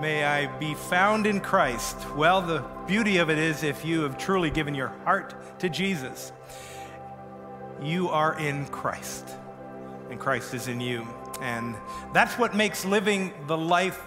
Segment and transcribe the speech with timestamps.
[0.00, 1.96] May I be found in Christ.
[2.14, 6.30] Well, the beauty of it is if you have truly given your heart to Jesus,
[7.82, 9.28] you are in Christ,
[10.10, 11.04] and Christ is in you.
[11.40, 11.74] And
[12.12, 14.00] that's what makes living the life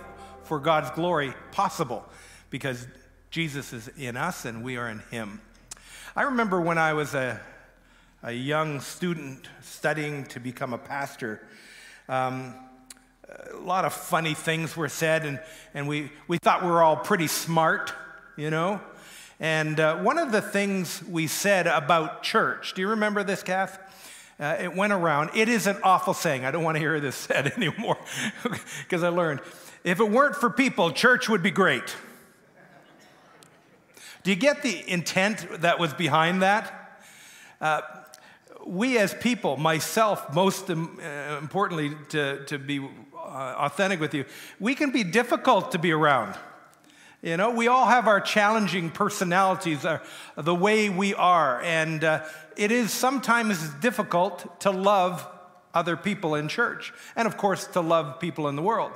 [0.44, 2.06] for God's glory possible,
[2.50, 2.88] because
[3.30, 5.42] Jesus is in us and we are in Him.
[6.16, 7.42] I remember when I was a,
[8.24, 11.46] a young student studying to become a pastor.
[12.08, 12.54] Um,
[13.30, 15.40] a lot of funny things were said, and,
[15.74, 17.94] and we, we thought we were all pretty smart,
[18.36, 18.82] you know?
[19.40, 23.80] And uh, one of the things we said about church, do you remember this, Kath?
[24.40, 25.32] Uh, it went around.
[25.36, 26.46] It is an awful saying.
[26.46, 27.98] I don't want to hear this said anymore
[28.84, 29.42] because I learned.
[29.84, 31.96] If it weren't for people, church would be great.
[34.24, 37.00] Do you get the intent that was behind that?
[37.62, 37.82] Uh,
[38.66, 40.76] we as people, myself most uh,
[41.40, 42.86] importantly to, to be
[43.28, 44.26] authentic with you,
[44.60, 46.36] we can be difficult to be around.
[47.22, 50.00] You know, we all have our challenging personalities, uh,
[50.36, 52.24] the way we are, and uh,
[52.56, 55.28] it is sometimes difficult to love
[55.74, 58.92] other people in church, and of course, to love people in the world.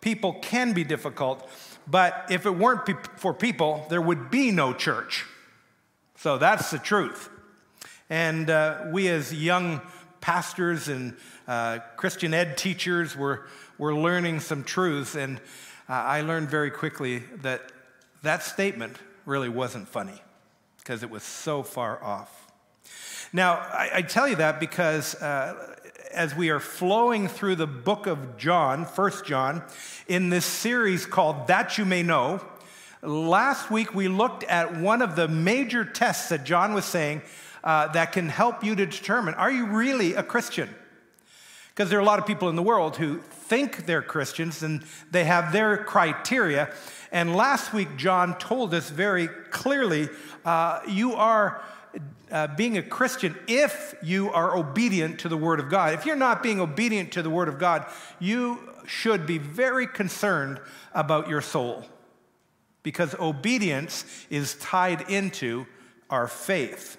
[0.00, 1.48] People can be difficult,
[1.86, 5.24] but if it weren't pe- for people, there would be no church.
[6.16, 7.30] So that's the truth.
[8.08, 9.80] And uh, we, as young
[10.20, 11.16] pastors and
[11.48, 13.46] uh, Christian ed teachers, were
[13.78, 15.14] we're learning some truths.
[15.14, 15.38] And
[15.88, 17.72] uh, I learned very quickly that
[18.22, 20.20] that statement really wasn't funny
[20.78, 22.46] because it was so far off.
[23.32, 25.76] Now, I, I tell you that because uh,
[26.12, 29.62] as we are flowing through the book of John, First John,
[30.08, 32.40] in this series called That You May Know,
[33.02, 37.22] last week we looked at one of the major tests that John was saying
[37.64, 40.68] uh, that can help you to determine are you really a Christian?
[41.68, 44.84] Because there are a lot of people in the world who think they're Christians and
[45.10, 46.72] they have their criteria.
[47.12, 50.08] And last week, John told us very clearly
[50.44, 51.62] uh, you are
[52.30, 55.94] uh, being a Christian if you are obedient to the Word of God.
[55.94, 57.86] If you're not being obedient to the Word of God,
[58.18, 60.60] you should be very concerned
[60.94, 61.84] about your soul
[62.82, 65.66] because obedience is tied into
[66.08, 66.96] our faith.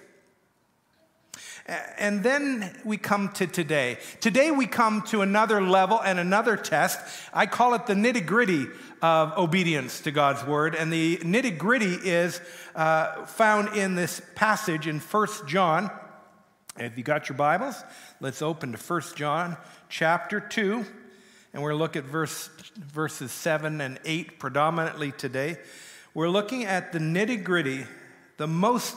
[1.66, 3.98] And then we come to today.
[4.20, 6.98] Today we come to another level and another test.
[7.32, 8.66] I call it the nitty gritty
[9.00, 10.74] of obedience to God's word.
[10.74, 12.40] And the nitty gritty is
[12.74, 15.90] uh, found in this passage in 1 John.
[16.78, 17.84] If you got your Bibles,
[18.20, 19.56] let's open to 1 John
[19.88, 20.84] chapter 2.
[21.52, 25.58] And we're looking at verse, verses 7 and 8 predominantly today.
[26.12, 27.84] We're looking at the nitty gritty,
[28.36, 28.96] the most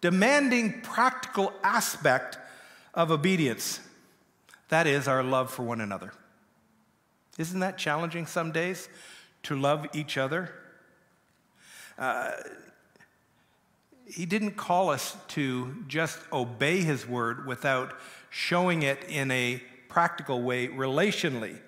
[0.00, 2.38] demanding practical aspect
[2.94, 3.80] of obedience.
[4.68, 6.12] That is our love for one another.
[7.38, 8.88] Isn't that challenging some days
[9.44, 10.52] to love each other?
[11.98, 12.32] Uh,
[14.06, 17.94] he didn't call us to just obey his word without
[18.28, 21.58] showing it in a practical way relationally.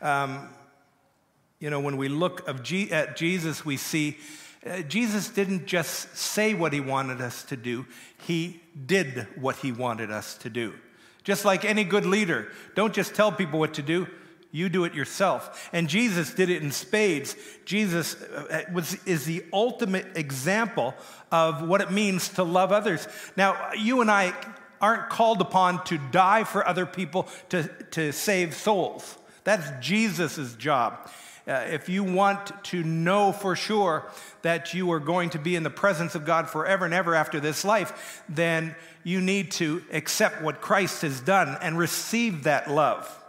[0.00, 0.48] Um,
[1.58, 4.18] you know, when we look at Jesus, we see
[4.66, 7.86] uh, Jesus didn't just say what he wanted us to do,
[8.26, 10.74] he did what he wanted us to do.
[11.24, 14.06] Just like any good leader, don't just tell people what to do,
[14.52, 15.68] you do it yourself.
[15.72, 17.36] And Jesus did it in spades.
[17.64, 20.94] Jesus uh, was, is the ultimate example
[21.30, 23.06] of what it means to love others.
[23.36, 24.32] Now, you and I
[24.80, 29.18] aren't called upon to die for other people to, to save souls.
[29.44, 31.10] That's Jesus' job.
[31.46, 34.10] Uh, if you want to know for sure
[34.42, 37.38] that you are going to be in the presence of God forever and ever after
[37.38, 38.74] this life, then
[39.04, 43.22] you need to accept what Christ has done and receive that love.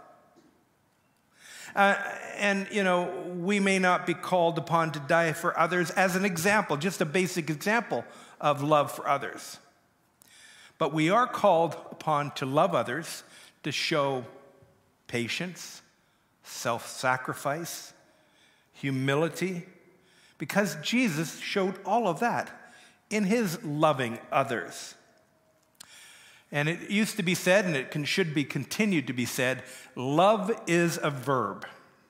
[1.76, 1.94] Uh,
[2.36, 3.04] and, you know,
[3.36, 7.04] we may not be called upon to die for others as an example, just a
[7.04, 8.04] basic example
[8.40, 9.58] of love for others.
[10.78, 13.22] But we are called upon to love others,
[13.62, 14.24] to show
[15.06, 15.82] patience,
[16.42, 17.92] self sacrifice,
[18.80, 19.66] humility,
[20.38, 22.50] because Jesus showed all of that
[23.10, 24.94] in his loving others.
[26.50, 29.62] And it used to be said, and it can, should be continued to be said
[29.94, 31.62] love is a verb.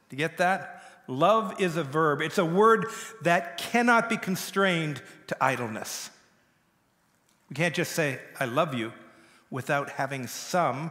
[0.09, 0.83] Do you get that?
[1.07, 2.21] Love is a verb.
[2.21, 2.87] It's a word
[3.23, 6.11] that cannot be constrained to idleness.
[7.49, 8.93] We can't just say, I love you,
[9.51, 10.91] without having some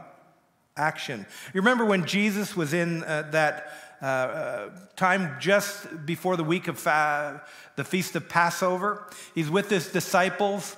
[0.76, 1.26] action.
[1.54, 3.72] You remember when Jesus was in uh, that
[4.02, 7.42] uh, uh, time just before the week of fa-
[7.76, 9.08] the feast of Passover.
[9.34, 10.78] He's with his disciples,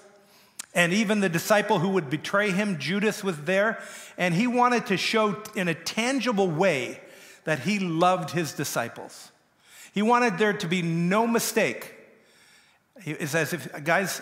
[0.74, 3.82] and even the disciple who would betray him, Judas, was there.
[4.18, 7.02] And he wanted to show in a tangible way
[7.44, 9.32] that he loved his disciples.
[9.94, 11.94] He wanted there to be no mistake.
[13.06, 14.22] It's as if, guys,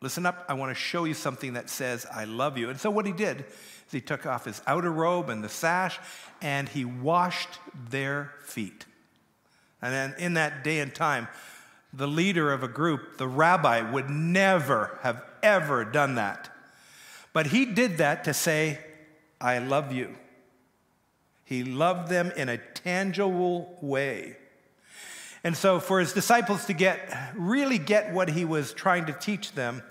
[0.00, 2.70] listen up, I want to show you something that says, I love you.
[2.70, 3.44] And so what he did
[3.90, 5.98] he took off his outer robe and the sash
[6.40, 7.58] and he washed
[7.90, 8.84] their feet.
[9.80, 11.28] And then in that day and time,
[11.92, 16.50] the leader of a group, the rabbi, would never have ever done that.
[17.32, 18.78] But he did that to say,
[19.40, 20.16] I love you.
[21.44, 24.36] He loved them in a tangible way.
[25.44, 29.52] And so, for his disciples to get really get what he was trying to teach
[29.52, 29.82] them,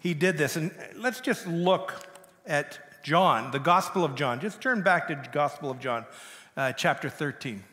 [0.00, 0.56] he did this.
[0.56, 1.94] And let's just look
[2.44, 4.40] at John, the Gospel of John.
[4.40, 6.04] Just turn back to Gospel of John,
[6.56, 7.64] uh, chapter 13.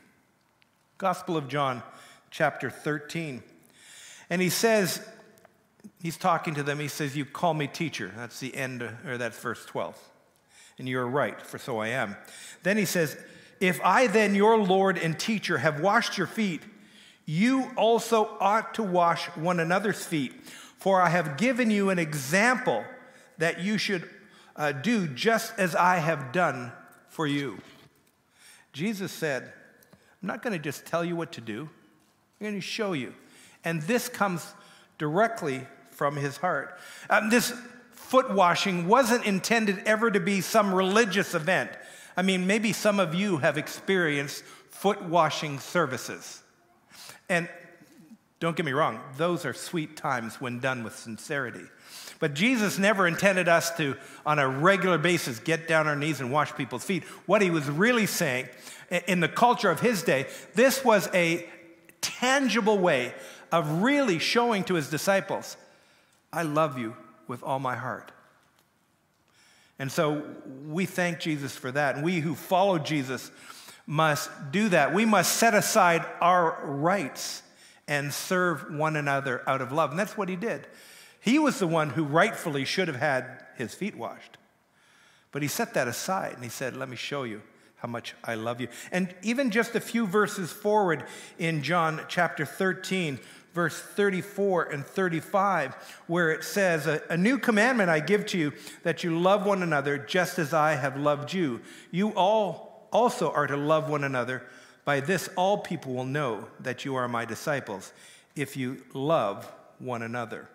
[0.97, 1.83] Gospel of John,
[2.31, 3.43] chapter 13.
[4.29, 5.07] And he says,
[6.01, 8.11] he's talking to them, he says, You call me teacher.
[8.15, 9.97] That's the end, or that's verse 12
[10.77, 12.15] and you are right, for so I am.
[12.63, 13.17] Then he says,
[13.59, 16.61] If I then, your Lord and teacher, have washed your feet,
[17.25, 20.33] you also ought to wash one another's feet.
[20.77, 22.85] For I have given you an example
[23.39, 24.07] that you should
[24.57, 26.71] uh, do just as I have done
[27.09, 27.59] for you.
[28.73, 29.51] Jesus said,
[30.21, 31.69] I'm not going to just tell you what to do,
[32.39, 33.13] I'm going to show you.
[33.63, 34.45] And this comes
[34.97, 36.77] directly from his heart.
[37.09, 37.53] Um, this
[37.91, 41.71] foot washing wasn't intended ever to be some religious event.
[42.15, 46.41] I mean, maybe some of you have experienced foot washing services.
[47.29, 47.49] And
[48.39, 51.65] don't get me wrong, those are sweet times when done with sincerity.
[52.19, 56.31] But Jesus never intended us to, on a regular basis, get down our knees and
[56.31, 57.03] wash people's feet.
[57.25, 58.49] What he was really saying,
[59.07, 61.47] in the culture of his day, this was a
[62.01, 63.13] tangible way
[63.51, 65.57] of really showing to his disciples,
[66.31, 66.95] I love you
[67.27, 68.11] with all my heart.
[69.79, 70.23] And so
[70.67, 71.95] we thank Jesus for that.
[71.95, 73.31] And we who follow Jesus
[73.85, 74.93] must do that.
[74.93, 77.43] We must set aside our rights
[77.87, 79.91] and serve one another out of love.
[79.91, 80.67] And that's what he did.
[81.19, 84.37] He was the one who rightfully should have had his feet washed.
[85.31, 87.41] But he set that aside and he said, Let me show you
[87.77, 88.69] how much I love you.
[88.91, 91.03] And even just a few verses forward
[91.37, 93.19] in John chapter 13,
[93.53, 95.75] verse 34 and 35,
[96.07, 98.53] where it says, a, new commandment I give to you,
[98.83, 101.61] that you love one another just as I have loved you.
[101.91, 104.43] You all also are to love one another.
[104.85, 107.93] By this, all people will know that you are my disciples,
[108.35, 110.49] if you love one another.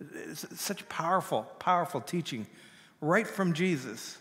[0.00, 2.46] It's such powerful, powerful teaching
[3.00, 4.18] right from Jesus.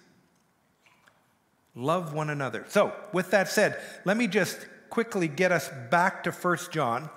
[1.76, 2.66] Love one another.
[2.70, 7.10] So, with that said, let me just quickly get us back to 1 John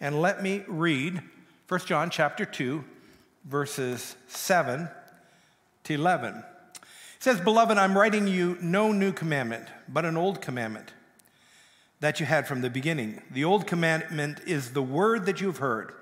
[0.00, 1.20] and let me read
[1.68, 2.84] 1 John chapter 2
[3.44, 4.88] verses 7
[5.84, 6.34] to 11.
[6.36, 10.92] It says, "Beloved, I'm writing you no new commandment, but an old commandment
[12.00, 13.22] that you had from the beginning.
[13.30, 15.92] The old commandment is the word that you've heard.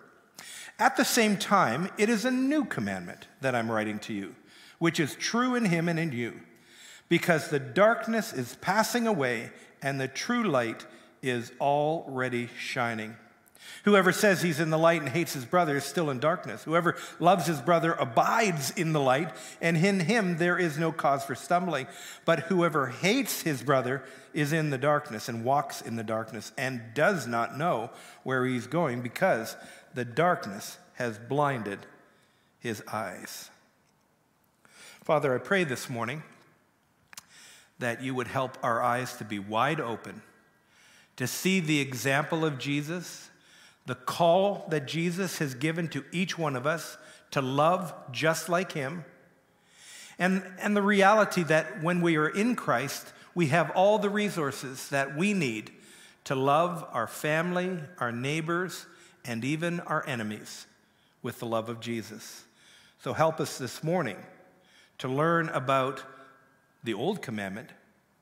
[0.78, 4.34] At the same time, it is a new commandment that I'm writing to you,
[4.78, 6.40] which is true in him and in you,
[7.08, 9.50] because the darkness is passing away
[9.82, 10.84] and the true light
[11.22, 13.16] is already shining.
[13.84, 16.64] Whoever says he's in the light and hates his brother is still in darkness.
[16.64, 19.30] Whoever loves his brother abides in the light,
[19.60, 21.86] and in him there is no cause for stumbling.
[22.24, 26.82] But whoever hates his brother is in the darkness and walks in the darkness and
[26.94, 27.90] does not know
[28.22, 29.56] where he's going because
[29.94, 31.80] the darkness has blinded
[32.58, 33.50] his eyes.
[35.02, 36.22] Father, I pray this morning
[37.78, 40.22] that you would help our eyes to be wide open
[41.16, 43.30] to see the example of Jesus,
[43.86, 46.96] the call that Jesus has given to each one of us
[47.30, 49.04] to love just like him,
[50.18, 54.88] and, and the reality that when we are in Christ, we have all the resources
[54.90, 55.72] that we need
[56.24, 58.86] to love our family, our neighbors,
[59.24, 60.66] and even our enemies
[61.22, 62.44] with the love of Jesus.
[63.02, 64.16] So help us this morning
[64.98, 66.02] to learn about
[66.82, 67.70] the old commandment,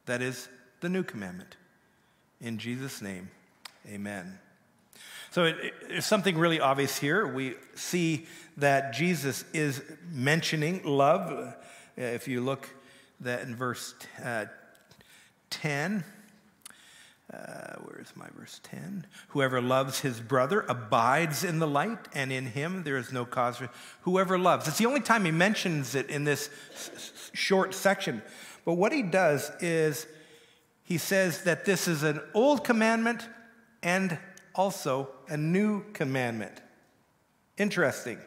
[0.07, 0.49] that is,
[0.81, 1.57] the new commandment.
[2.41, 3.31] In Jesus' name,
[3.89, 4.39] amen.
[5.31, 7.27] So it, it, there's something really obvious here.
[7.27, 11.55] We see that Jesus is mentioning love.
[11.97, 12.69] If you look
[13.21, 14.47] that in verse uh,
[15.51, 16.05] 10,
[17.33, 19.07] uh, where is my verse 10?
[19.29, 23.57] Whoever loves his brother abides in the light, and in him there is no cause
[23.57, 23.71] for
[24.03, 24.69] whoever loves.
[24.69, 28.23] It's the only time he mentions it in this s- short section.
[28.65, 30.07] But what he does is
[30.85, 33.27] he says that this is an old commandment
[33.83, 34.19] and
[34.55, 36.61] also a new commandment.
[37.57, 38.19] Interesting.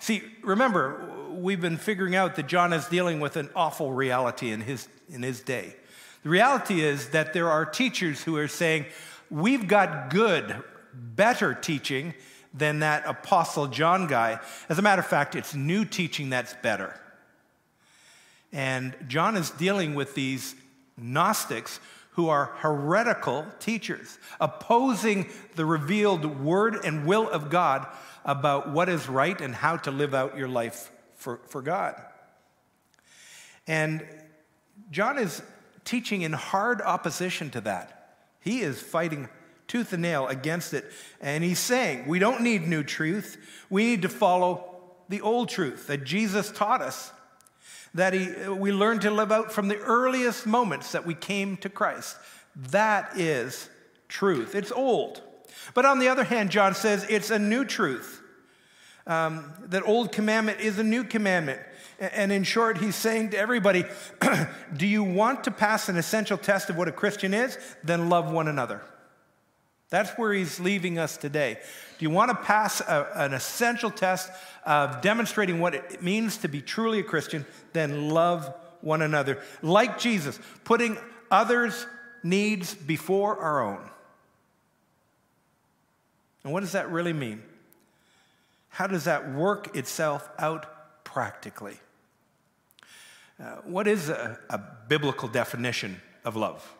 [0.00, 4.62] See, remember, we've been figuring out that John is dealing with an awful reality in
[4.62, 5.76] his, in his day.
[6.22, 8.86] The reality is that there are teachers who are saying,
[9.30, 10.62] we've got good,
[10.92, 12.14] better teaching
[12.52, 14.40] than that Apostle John guy.
[14.68, 17.00] As a matter of fact, it's new teaching that's better.
[18.52, 20.54] And John is dealing with these
[20.96, 27.86] Gnostics who are heretical teachers, opposing the revealed word and will of God
[28.24, 31.94] about what is right and how to live out your life for, for God.
[33.66, 34.04] And
[34.90, 35.40] John is
[35.84, 38.16] teaching in hard opposition to that.
[38.40, 39.28] He is fighting
[39.66, 40.90] tooth and nail against it.
[41.20, 43.36] And he's saying, we don't need new truth.
[43.68, 44.66] We need to follow
[45.08, 47.12] the old truth that Jesus taught us
[47.94, 51.68] that he, we learned to live out from the earliest moments that we came to
[51.68, 52.16] Christ.
[52.54, 53.68] That is
[54.08, 54.54] truth.
[54.54, 55.22] It's old.
[55.74, 58.22] But on the other hand, John says it's a new truth.
[59.06, 61.60] Um, that old commandment is a new commandment.
[62.00, 63.84] And in short, he's saying to everybody
[64.76, 67.58] Do you want to pass an essential test of what a Christian is?
[67.84, 68.80] Then love one another.
[69.90, 71.58] That's where he's leaving us today.
[71.98, 74.30] Do you want to pass a, an essential test
[74.64, 77.44] of demonstrating what it means to be truly a Christian?
[77.72, 79.42] Then love one another.
[79.60, 80.96] Like Jesus, putting
[81.30, 81.86] others'
[82.22, 83.90] needs before our own.
[86.44, 87.42] And what does that really mean?
[88.70, 91.78] How does that work itself out practically?
[93.40, 96.76] Uh, what is a, a biblical definition of love?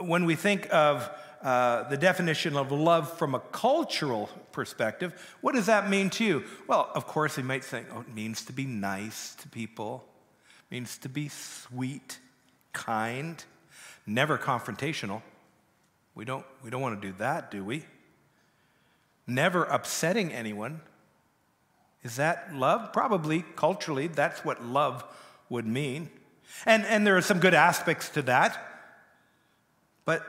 [0.00, 1.08] When we think of
[1.42, 6.44] uh, the definition of love from a cultural perspective, what does that mean to you?
[6.66, 10.04] Well, of course, we might think, oh, it means to be nice to people,
[10.68, 12.18] it means to be sweet,
[12.72, 13.44] kind,
[14.06, 15.22] never confrontational.
[16.16, 17.84] We don't, we don't want to do that, do we?
[19.28, 20.80] Never upsetting anyone.
[22.06, 22.92] Is that love?
[22.92, 25.04] Probably culturally, that's what love
[25.48, 26.08] would mean.
[26.64, 28.56] And, and there are some good aspects to that.
[30.04, 30.24] But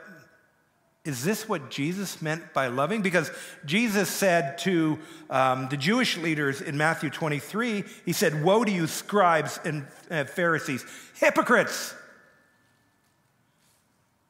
[1.04, 3.00] is this what Jesus meant by loving?
[3.00, 3.30] Because
[3.64, 4.98] Jesus said to
[5.30, 10.24] um, the Jewish leaders in Matthew 23, He said, Woe to you, scribes and uh,
[10.24, 11.94] Pharisees, hypocrites!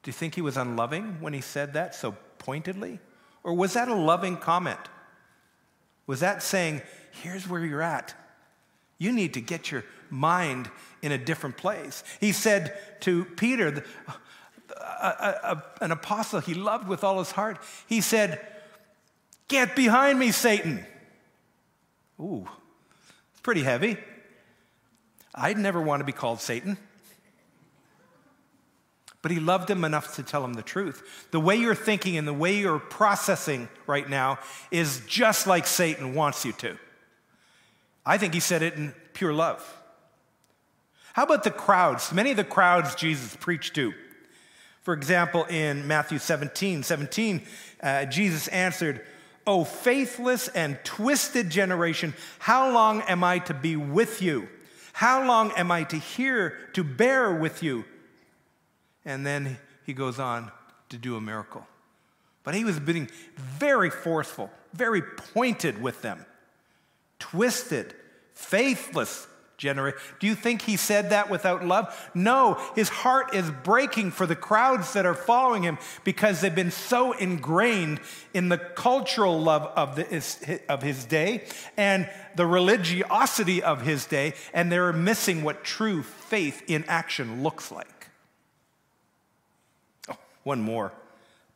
[0.02, 3.00] Do you think he was unloving when he said that so pointedly?
[3.42, 4.80] Or was that a loving comment?
[6.06, 6.80] Was that saying,
[7.22, 8.14] Here's where you're at?
[8.98, 10.70] You need to get your mind
[11.02, 12.02] in a different place.
[12.20, 13.84] He said to Peter,
[15.80, 18.44] an apostle he loved with all his heart, he said,
[19.46, 20.84] Get behind me, Satan.
[22.20, 22.46] Ooh,
[23.32, 23.96] it's pretty heavy.
[25.34, 26.76] I'd never want to be called Satan.
[29.22, 31.28] But he loved him enough to tell him the truth.
[31.32, 34.38] The way you're thinking and the way you're processing right now
[34.70, 36.78] is just like Satan wants you to.
[38.08, 39.62] I think he said it in pure love.
[41.12, 42.12] How about the crowds?
[42.12, 43.92] Many of the crowds Jesus preached to
[44.88, 47.42] for example, in Matthew 17 17,
[47.82, 49.04] uh, Jesus answered,
[49.46, 54.48] O faithless and twisted generation, how long am I to be with you?
[54.94, 57.84] How long am I to hear, to bear with you?
[59.04, 60.50] And then he goes on
[60.88, 61.66] to do a miracle.
[62.42, 66.24] But he was being very forceful, very pointed with them.
[67.18, 67.94] Twisted,
[68.34, 69.26] faithless
[69.58, 69.98] generation.
[70.20, 72.10] Do you think he said that without love?
[72.14, 76.70] No, his heart is breaking for the crowds that are following him because they've been
[76.70, 78.00] so ingrained
[78.32, 81.44] in the cultural love of, the, of his day
[81.76, 87.72] and the religiosity of his day, and they're missing what true faith in action looks
[87.72, 88.08] like.
[90.08, 90.92] Oh, one more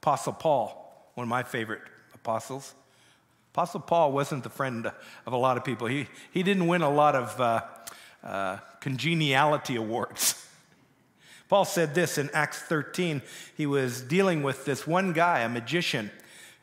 [0.00, 2.74] Apostle Paul, one of my favorite apostles.
[3.52, 4.90] Apostle Paul wasn't the friend
[5.26, 5.86] of a lot of people.
[5.86, 7.60] He, he didn't win a lot of uh,
[8.24, 10.46] uh, congeniality awards.
[11.50, 13.20] Paul said this in Acts 13.
[13.54, 16.10] He was dealing with this one guy, a magician,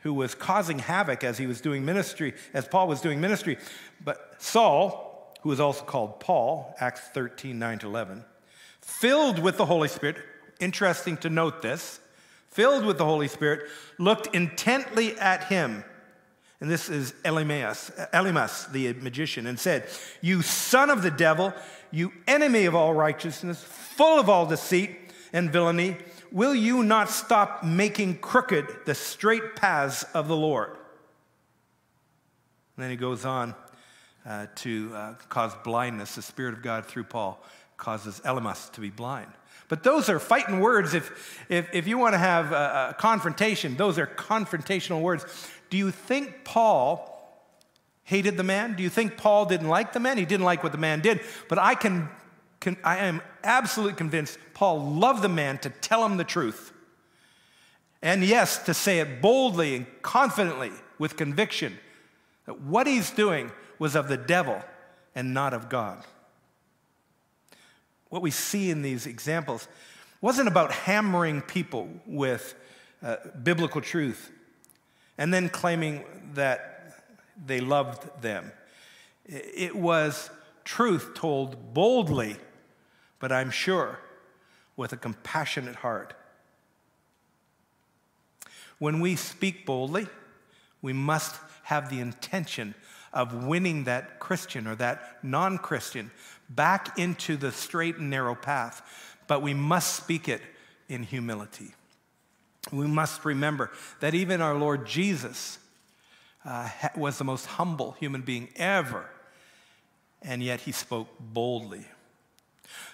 [0.00, 3.56] who was causing havoc as he was doing ministry, as Paul was doing ministry.
[4.04, 8.24] But Saul, who was also called Paul, Acts 13, 9 to 11,
[8.80, 10.16] filled with the Holy Spirit,
[10.58, 12.00] interesting to note this,
[12.48, 15.84] filled with the Holy Spirit, looked intently at him
[16.60, 19.88] and this is Elymas, Elymas, the magician, and said,
[20.20, 21.54] You son of the devil,
[21.90, 24.90] you enemy of all righteousness, full of all deceit
[25.32, 25.96] and villainy,
[26.30, 30.70] will you not stop making crooked the straight paths of the Lord?
[32.76, 33.54] And then he goes on
[34.26, 36.14] uh, to uh, cause blindness.
[36.14, 37.42] The Spirit of God through Paul
[37.78, 39.30] causes Elymas to be blind.
[39.68, 40.94] But those are fighting words.
[40.94, 45.24] If, if, if you want to have a, a confrontation, those are confrontational words.
[45.70, 47.06] Do you think Paul
[48.02, 48.74] hated the man?
[48.74, 50.18] Do you think Paul didn't like the man?
[50.18, 51.20] He didn't like what the man did.
[51.48, 52.10] But I can
[52.84, 56.72] I am absolutely convinced Paul loved the man to tell him the truth.
[58.02, 61.78] And yes, to say it boldly and confidently with conviction
[62.46, 64.62] that what he's doing was of the devil
[65.14, 66.04] and not of God.
[68.08, 69.68] What we see in these examples
[70.20, 72.54] wasn't about hammering people with
[73.02, 74.30] uh, biblical truth
[75.18, 77.04] and then claiming that
[77.46, 78.52] they loved them.
[79.26, 80.30] It was
[80.64, 82.36] truth told boldly,
[83.18, 83.98] but I'm sure
[84.76, 86.14] with a compassionate heart.
[88.78, 90.06] When we speak boldly,
[90.80, 92.74] we must have the intention
[93.12, 96.10] of winning that Christian or that non Christian
[96.48, 98.82] back into the straight and narrow path,
[99.26, 100.40] but we must speak it
[100.88, 101.74] in humility.
[102.72, 105.58] We must remember that even our Lord Jesus
[106.44, 109.08] uh, was the most humble human being ever,
[110.22, 111.84] and yet he spoke boldly.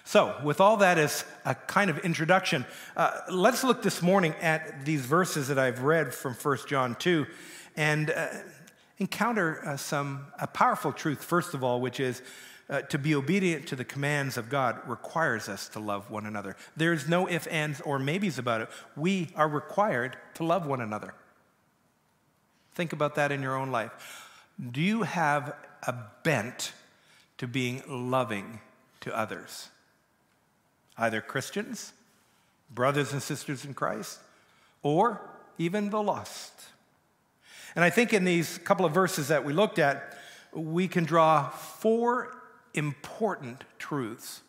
[0.03, 4.85] So, with all that as a kind of introduction, uh, let's look this morning at
[4.85, 7.25] these verses that I've read from 1 John 2
[7.75, 8.27] and uh,
[8.99, 12.21] encounter uh, some a powerful truth, first of all, which is
[12.69, 16.55] uh, to be obedient to the commands of God requires us to love one another.
[16.75, 18.69] There is no ifs, ands, or maybes about it.
[18.95, 21.13] We are required to love one another.
[22.73, 23.91] Think about that in your own life.
[24.71, 25.55] Do you have
[25.85, 26.73] a bent
[27.37, 28.59] to being loving
[29.01, 29.69] to others?
[30.97, 31.93] Either Christians,
[32.69, 34.19] brothers and sisters in Christ,
[34.83, 35.21] or
[35.57, 36.53] even the lost.
[37.75, 40.17] And I think in these couple of verses that we looked at,
[40.53, 42.36] we can draw four
[42.77, 44.41] important truths.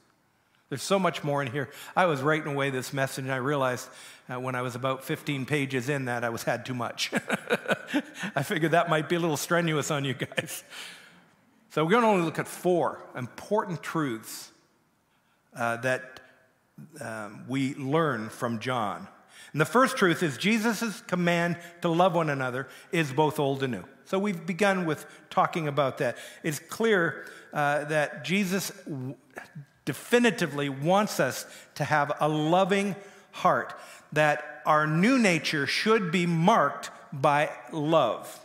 [0.69, 1.71] There's so much more in here.
[1.97, 3.89] I was writing away this message and I realized
[4.31, 7.11] uh, when I was about 15 pages in that I was had too much.
[8.37, 10.63] I figured that might be a little strenuous on you guys.
[11.71, 14.51] So we're going to only look at four important truths
[15.57, 16.21] uh, that
[17.01, 19.09] um, we learn from John.
[19.53, 23.73] And the first truth is Jesus' command to love one another is both old and
[23.73, 23.85] new.
[24.05, 26.17] So we've begun with talking about that.
[26.43, 29.15] It's clear uh, that Jesus w-
[29.85, 32.95] definitively wants us to have a loving
[33.33, 33.75] heart,
[34.13, 38.45] that our new nature should be marked by love.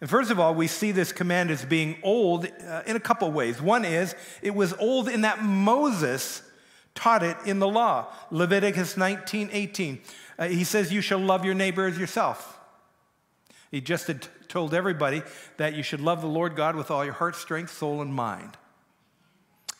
[0.00, 3.30] And first of all, we see this command as being old uh, in a couple
[3.32, 3.60] ways.
[3.62, 6.42] One is it was old in that Moses
[6.94, 8.06] taught it in the law.
[8.30, 10.00] Leviticus 19 18.
[10.38, 12.55] Uh, he says, You shall love your neighbor as yourself.
[13.70, 15.22] He just had told everybody
[15.56, 18.56] that you should love the Lord God with all your heart, strength, soul, and mind.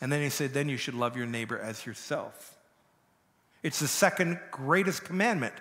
[0.01, 2.55] And then he said, Then you should love your neighbor as yourself.
[3.63, 5.53] It's the second greatest commandment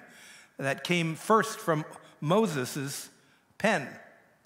[0.59, 1.85] that came first from
[2.21, 3.09] Moses'
[3.59, 3.89] pen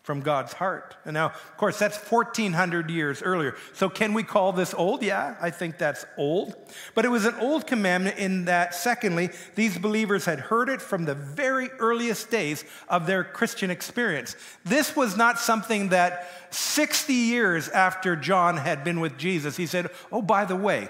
[0.02, 0.96] from God's heart.
[1.04, 3.54] And now, of course, that's 1400 years earlier.
[3.74, 5.02] So, can we call this old?
[5.02, 6.54] Yeah, I think that's old.
[6.94, 11.04] But it was an old commandment in that, secondly, these believers had heard it from
[11.04, 14.36] the very earliest days of their Christian experience.
[14.64, 19.90] This was not something that 60 years after John had been with Jesus, he said,
[20.10, 20.88] Oh, by the way,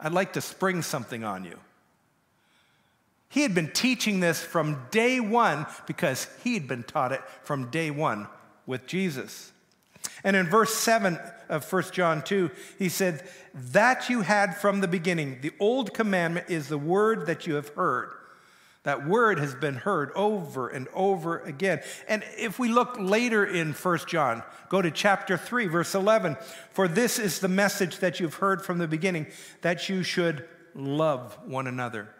[0.00, 1.58] I'd like to spring something on you.
[3.32, 7.70] He had been teaching this from day one because he had been taught it from
[7.70, 8.28] day one
[8.66, 9.52] with Jesus.
[10.22, 11.18] And in verse 7
[11.48, 15.38] of 1 John 2, he said, That you had from the beginning.
[15.40, 18.10] The old commandment is the word that you have heard.
[18.82, 21.80] That word has been heard over and over again.
[22.08, 26.36] And if we look later in 1 John, go to chapter 3, verse 11.
[26.72, 29.28] For this is the message that you've heard from the beginning,
[29.62, 32.10] that you should love one another.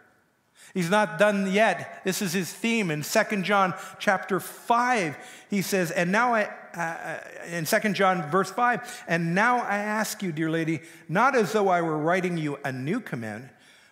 [0.73, 2.01] He's not done yet.
[2.03, 5.17] This is his theme in 2 John chapter 5.
[5.49, 10.23] He says, and now I, uh, in 2 John verse 5, and now I ask
[10.23, 13.51] you, dear lady, not as though I were writing you a new command,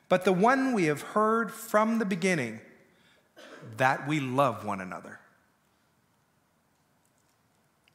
[0.10, 2.60] but the one we have heard from the beginning,
[3.78, 5.20] that we love one another.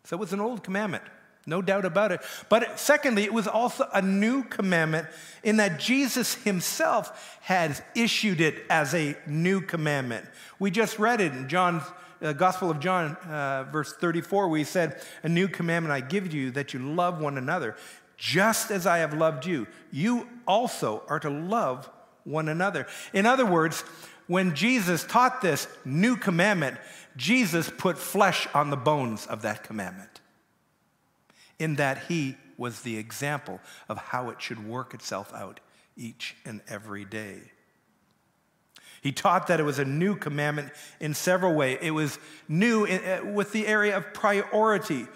[0.05, 1.03] So it was an old commandment.
[1.47, 2.21] No doubt about it.
[2.49, 5.07] But secondly, it was also a new commandment
[5.45, 10.27] in that Jesus himself had issued it as a new commandment.
[10.59, 11.85] We just read it in John's
[12.21, 16.35] uh, Gospel of John, uh, verse 34, where he said, A new commandment I give
[16.35, 17.77] you that you love one another.
[18.17, 21.89] Just as I have loved you, you also are to love
[22.25, 22.89] one another.
[23.13, 23.83] In other words,
[24.27, 26.79] when Jesus taught this new commandment,
[27.17, 30.16] Jesus put flesh on the bones of that commandment
[31.59, 35.61] in that he was the example of how it should work itself out
[35.97, 37.41] each and every day.
[39.03, 41.79] He taught that it was a new commandment in several ways.
[41.81, 45.07] It was new in, uh, with the area of priority.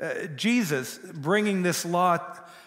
[0.00, 2.18] Uh, Jesus bringing this law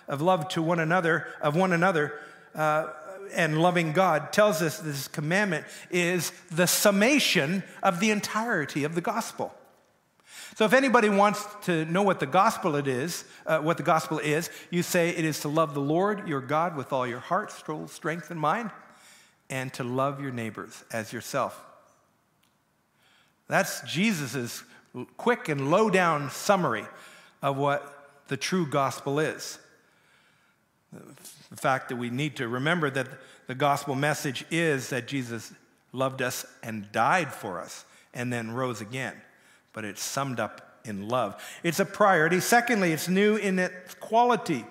[0.07, 2.19] of love to one another, of one another,
[2.53, 2.87] uh,
[3.33, 9.01] and loving God tells us this commandment is the summation of the entirety of the
[9.01, 9.53] gospel.
[10.55, 14.19] So if anybody wants to know what the gospel it is, uh, what the gospel
[14.19, 17.51] is, you say it is to love the Lord your God with all your heart,
[17.51, 18.69] soul, strength, and mind,
[19.49, 21.59] and to love your neighbors as yourself.
[23.47, 24.63] That's Jesus's
[25.17, 26.85] quick and low down summary
[27.41, 29.57] of what the true gospel is.
[30.91, 33.07] The fact that we need to remember that
[33.47, 35.51] the gospel message is that Jesus
[35.91, 39.15] loved us and died for us and then rose again
[39.73, 41.41] but it's summed up in love.
[41.63, 42.39] It's a priority.
[42.39, 44.65] Secondly, it's new in its quality.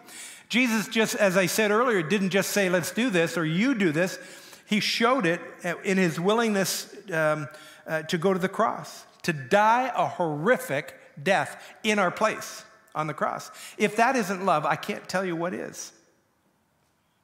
[0.48, 3.90] Jesus, just as I said earlier, didn't just say, let's do this or you do
[3.92, 4.18] this.
[4.66, 5.40] He showed it
[5.84, 7.48] in his willingness um,
[7.86, 13.06] uh, to go to the cross, to die a horrific death in our place on
[13.06, 13.50] the cross.
[13.78, 15.92] If that isn't love, I can't tell you what is.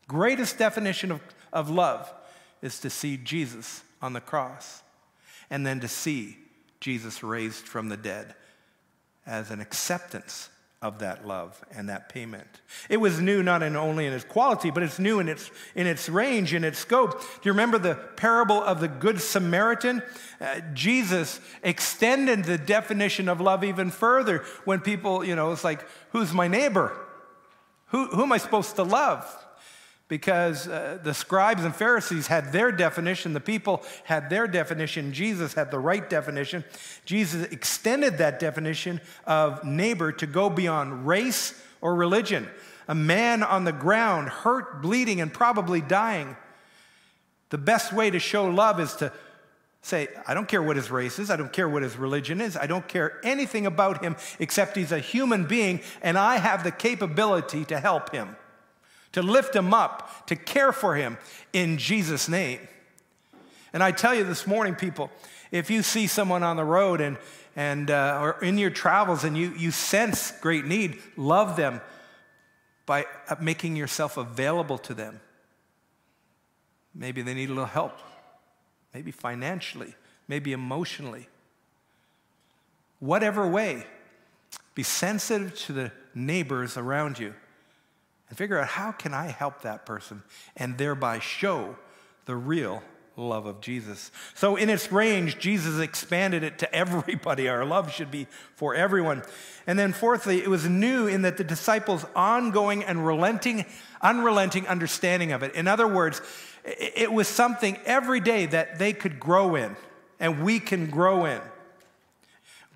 [0.07, 1.21] Greatest definition of,
[1.53, 2.13] of love
[2.63, 4.83] is to see Jesus on the cross
[5.51, 6.39] and then to see
[6.81, 8.35] Jesus raised from the dead
[9.27, 10.49] as an acceptance
[10.81, 12.47] of that love and that payment.
[12.89, 15.89] It was new not in only in its quality, but it's new in its, in
[15.89, 17.21] its range, in its scope.
[17.21, 20.03] Do you remember the parable of the Good Samaritan?
[20.41, 25.85] Uh, Jesus extended the definition of love even further when people, you know, it's like,
[26.11, 26.97] who's my neighbor?
[27.87, 29.27] Who, who am I supposed to love?
[30.09, 35.53] Because uh, the scribes and Pharisees had their definition, the people had their definition, Jesus
[35.53, 36.65] had the right definition.
[37.05, 42.49] Jesus extended that definition of neighbor to go beyond race or religion.
[42.89, 46.37] A man on the ground, hurt, bleeding, and probably dying.
[47.51, 49.13] The best way to show love is to
[49.83, 52.57] say, I don't care what his race is, I don't care what his religion is,
[52.57, 56.73] I don't care anything about him except he's a human being and I have the
[56.73, 58.37] capability to help him
[59.13, 61.19] to lift him up, to care for him
[61.53, 62.61] in Jesus' name.
[63.73, 65.11] And I tell you this morning, people,
[65.51, 67.17] if you see someone on the road and,
[67.57, 71.81] and uh, or in your travels and you, you sense great need, love them
[72.87, 75.21] by uh, making yourself available to them.
[76.95, 77.99] Maybe they need a little help,
[78.93, 79.95] maybe financially,
[80.27, 81.29] maybe emotionally.
[82.99, 83.87] Whatever way,
[84.75, 87.35] be sensitive to the neighbors around you
[88.29, 90.23] and figure out how can I help that person
[90.57, 91.77] and thereby show
[92.27, 92.83] the real
[93.17, 94.11] love of Jesus.
[94.35, 97.49] So in its range, Jesus expanded it to everybody.
[97.49, 99.23] Our love should be for everyone.
[99.67, 103.65] And then fourthly, it was new in that the disciples' ongoing and relenting,
[104.01, 105.55] unrelenting understanding of it.
[105.55, 106.23] In other words,
[106.65, 109.77] it was something every day that they could grow in
[110.21, 111.41] and we can grow in.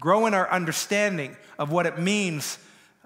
[0.01, 2.59] Grow in our understanding of what it means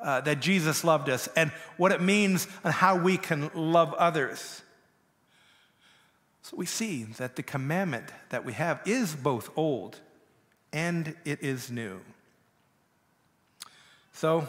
[0.02, 4.62] uh, that Jesus loved us and what it means and how we can love others.
[6.42, 10.00] So we see that the commandment that we have is both old
[10.72, 12.00] and it is new.
[14.12, 14.48] So,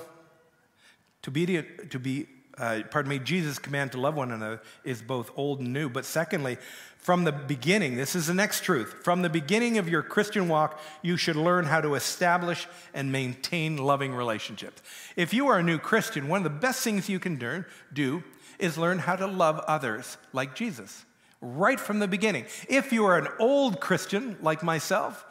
[1.24, 1.46] to be,
[1.90, 5.74] to be uh, pardon me, Jesus' command to love one another is both old and
[5.74, 5.90] new.
[5.90, 6.58] But secondly,
[6.98, 8.96] from the beginning, this is the next truth.
[9.04, 13.78] From the beginning of your Christian walk, you should learn how to establish and maintain
[13.78, 14.82] loving relationships.
[15.16, 18.24] If you are a new Christian, one of the best things you can learn, do
[18.60, 21.06] is learn how to love others like Jesus,
[21.42, 22.46] right from the beginning.
[22.68, 25.26] If you are an old Christian like myself,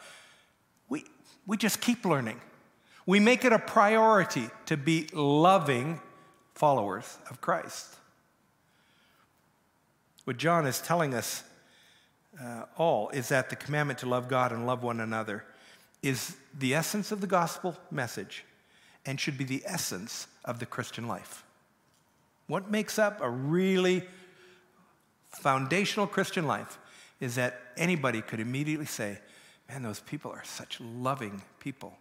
[0.87, 1.03] we,
[1.45, 2.39] we just keep learning.
[3.05, 6.01] We make it a priority to be loving
[6.57, 7.95] followers of Christ.
[10.25, 11.43] What John is telling us
[12.41, 15.45] uh, all is that the commandment to love God and love one another
[16.01, 18.43] is the essence of the gospel message
[19.05, 21.43] and should be the essence of the Christian life.
[22.47, 24.03] What makes up a really
[25.29, 26.79] foundational Christian life
[27.19, 29.19] is that anybody could immediately say,
[29.69, 31.97] Man, those people are such loving people.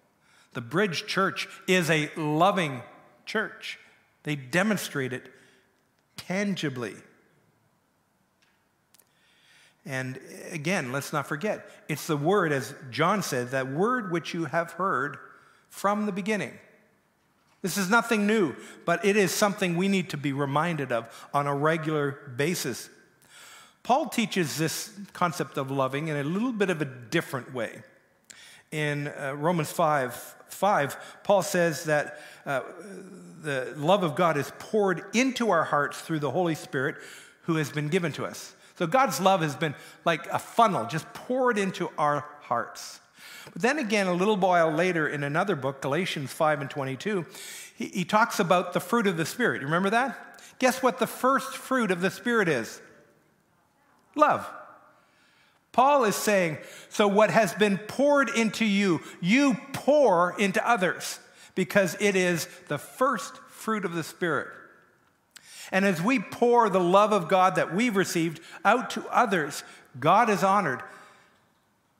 [0.52, 2.82] The Bridge Church is a loving
[3.26, 3.78] church.
[4.26, 5.32] They demonstrate it
[6.16, 6.96] tangibly.
[9.86, 10.18] And
[10.50, 14.72] again, let's not forget, it's the word, as John said, that word which you have
[14.72, 15.16] heard
[15.68, 16.58] from the beginning.
[17.62, 21.46] This is nothing new, but it is something we need to be reminded of on
[21.46, 22.90] a regular basis.
[23.84, 27.84] Paul teaches this concept of loving in a little bit of a different way.
[28.72, 32.62] In uh, Romans 5 5, Paul says that uh,
[33.42, 36.96] the love of God is poured into our hearts through the Holy Spirit
[37.42, 38.54] who has been given to us.
[38.76, 39.74] So God's love has been
[40.04, 43.00] like a funnel, just poured into our hearts.
[43.52, 47.24] But then again, a little while later in another book, Galatians 5 and 22,
[47.76, 49.60] he, he talks about the fruit of the Spirit.
[49.60, 50.42] You remember that?
[50.58, 52.80] Guess what the first fruit of the Spirit is?
[54.14, 54.48] Love.
[55.76, 56.56] Paul is saying,
[56.88, 61.20] so what has been poured into you, you pour into others
[61.54, 64.48] because it is the first fruit of the Spirit.
[65.70, 69.64] And as we pour the love of God that we've received out to others,
[70.00, 70.80] God is honored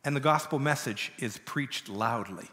[0.04, 2.48] and the gospel message is preached loudly.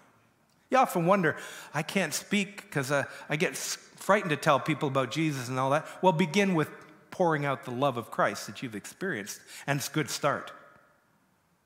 [0.71, 1.37] You often wonder,
[1.73, 5.69] I can't speak because uh, I get frightened to tell people about Jesus and all
[5.69, 5.87] that.
[6.01, 6.69] Well, begin with
[7.11, 10.51] pouring out the love of Christ that you've experienced, and it's a good start.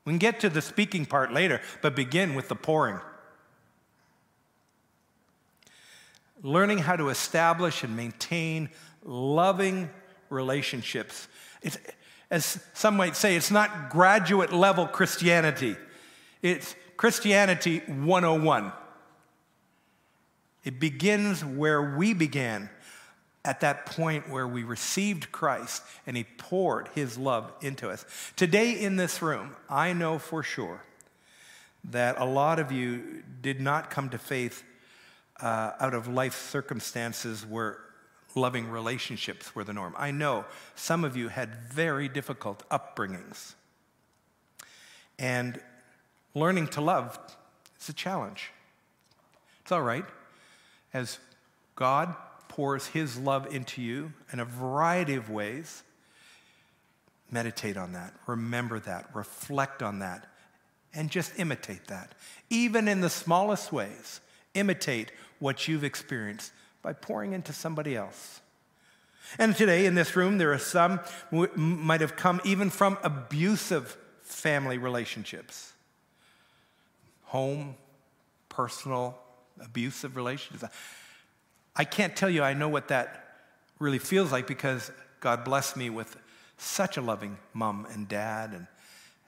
[0.04, 3.00] We can get to the speaking part later, but begin with the pouring.
[6.42, 8.70] Learning how to establish and maintain
[9.04, 9.90] loving
[10.30, 11.28] relationships.
[11.62, 11.78] It's,
[12.30, 15.76] as some might say, it's not graduate level Christianity,
[16.42, 18.72] it's Christianity 101.
[20.64, 22.68] It begins where we began,
[23.44, 28.04] at that point where we received Christ and He poured His love into us.
[28.36, 30.82] Today in this room, I know for sure
[31.84, 34.64] that a lot of you did not come to faith
[35.40, 37.78] uh, out of life circumstances where
[38.34, 39.94] loving relationships were the norm.
[39.96, 43.54] I know some of you had very difficult upbringings.
[45.18, 45.60] And
[46.34, 47.18] learning to love
[47.80, 48.50] is a challenge.
[49.62, 50.04] It's all right.
[50.92, 51.18] As
[51.74, 52.14] God
[52.58, 55.84] pours his love into you in a variety of ways,
[57.30, 60.26] meditate on that, remember that, reflect on that,
[60.92, 62.16] and just imitate that.
[62.50, 64.20] Even in the smallest ways,
[64.54, 66.50] imitate what you've experienced
[66.82, 68.40] by pouring into somebody else.
[69.38, 70.98] And today in this room, there are some
[71.30, 75.74] who might have come even from abusive family relationships
[77.22, 77.76] home,
[78.48, 79.16] personal,
[79.60, 80.64] abusive relationships.
[81.78, 83.24] I can't tell you I know what that
[83.78, 86.16] really feels like because God blessed me with
[86.56, 88.66] such a loving mom and dad, and,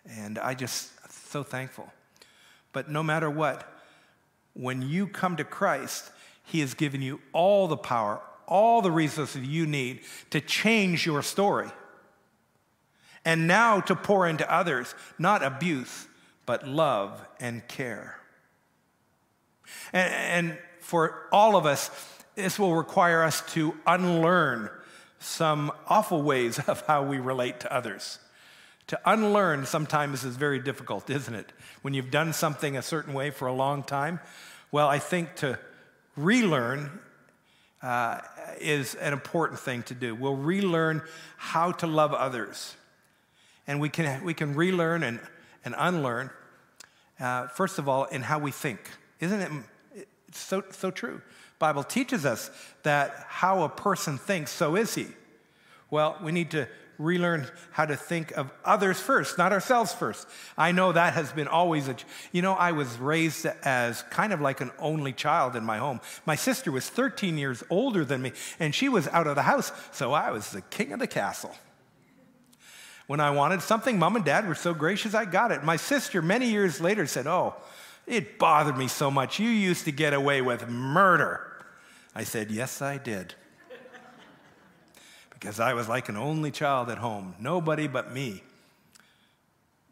[0.08, 0.90] and I just
[1.30, 1.92] so thankful.
[2.72, 3.72] But no matter what,
[4.54, 6.10] when you come to Christ,
[6.44, 11.22] he has given you all the power, all the resources you need to change your
[11.22, 11.70] story.
[13.24, 16.08] And now to pour into others, not abuse,
[16.46, 18.18] but love and care.
[19.92, 21.90] And, and for all of us,
[22.42, 24.70] this will require us to unlearn
[25.18, 28.18] some awful ways of how we relate to others.
[28.88, 31.52] To unlearn sometimes is very difficult, isn't it?
[31.82, 34.18] When you've done something a certain way for a long time.
[34.72, 35.58] Well, I think to
[36.16, 36.98] relearn
[37.82, 38.18] uh,
[38.60, 40.14] is an important thing to do.
[40.14, 41.02] We'll relearn
[41.36, 42.74] how to love others.
[43.66, 45.20] And we can, we can relearn and,
[45.64, 46.30] and unlearn,
[47.20, 48.80] uh, first of all, in how we think.
[49.20, 51.22] Isn't it so, so true?
[51.60, 52.50] Bible teaches us
[52.82, 55.06] that how a person thinks, so is he.
[55.90, 56.66] Well, we need to
[56.98, 60.26] relearn how to think of others first, not ourselves first.
[60.56, 61.96] I know that has been always a,
[62.32, 66.00] you know, I was raised as kind of like an only child in my home.
[66.24, 69.70] My sister was 13 years older than me, and she was out of the house,
[69.92, 71.54] so I was the king of the castle.
[73.06, 75.62] When I wanted something, mom and dad were so gracious I got it.
[75.62, 77.56] My sister, many years later, said, Oh,
[78.06, 79.38] it bothered me so much.
[79.38, 81.49] You used to get away with murder.
[82.14, 83.34] I said, Yes, I did
[85.40, 88.42] because I was like an only child at home, nobody but me.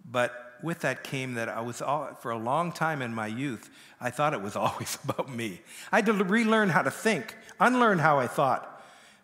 [0.04, 3.70] But with that came that I was, all, for a long time in my youth,
[3.98, 5.62] I thought it was always about me.
[5.90, 8.74] I had to relearn how to think, unlearn how I thought.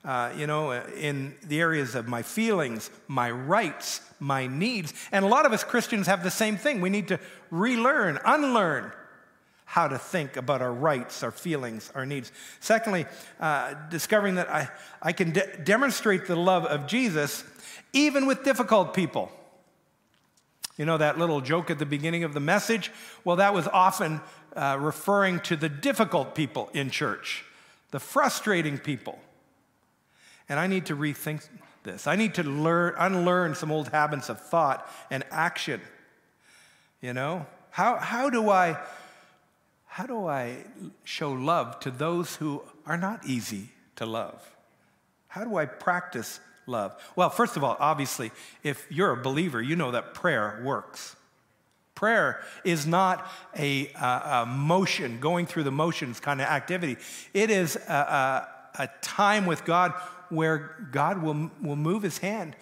[0.02, 4.92] Uh, you know, in the areas of my feelings, my rights, my needs.
[5.12, 6.82] And a lot of us Christians have the same thing.
[6.82, 7.18] We need to
[7.50, 8.92] relearn, unlearn
[9.74, 12.30] how to think about our rights, our feelings, our needs.
[12.60, 13.06] Secondly,
[13.40, 14.68] uh, discovering that I,
[15.02, 17.42] I can de- demonstrate the love of Jesus
[17.92, 19.32] even with difficult people.
[20.76, 22.92] You know that little joke at the beginning of the message?
[23.24, 24.20] Well, that was often
[24.54, 27.44] uh, referring to the difficult people in church,
[27.90, 29.18] the frustrating people.
[30.48, 31.48] And I need to rethink
[31.82, 32.06] this.
[32.06, 35.80] I need to learn, unlearn some old habits of thought and action.
[37.00, 37.46] You know?
[37.70, 38.78] How, how do I
[39.94, 40.56] how do I
[41.04, 44.44] show love to those who are not easy to love?
[45.28, 47.00] How do I practice love?
[47.14, 48.32] Well, first of all, obviously,
[48.64, 51.14] if you're a believer, you know that prayer works.
[51.94, 53.24] Prayer is not
[53.56, 56.96] a, a, a motion, going through the motions kind of activity.
[57.32, 59.92] It is a, a time with God
[60.28, 62.56] where God will, will move his hand